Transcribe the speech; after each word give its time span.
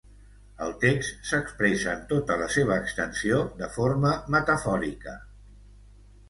El 0.67 0.71
text 0.83 1.27
s'expressa 1.31 1.91
en 1.97 2.01
tota 2.13 2.37
la 2.43 2.47
seva 2.55 2.77
extensió 2.85 3.43
de 3.61 3.69
forma 3.77 4.15
metafòrica. 4.39 5.15